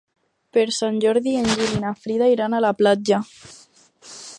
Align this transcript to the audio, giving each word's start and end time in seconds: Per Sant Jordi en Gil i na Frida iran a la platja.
Per 0.57 0.63
Sant 0.77 0.97
Jordi 1.03 1.35
en 1.41 1.51
Gil 1.59 1.75
i 1.75 1.83
na 1.85 1.93
Frida 2.07 2.33
iran 2.39 2.57
a 2.61 2.65
la 2.69 2.73
platja. 2.83 3.25